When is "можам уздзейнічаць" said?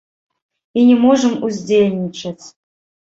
1.03-2.45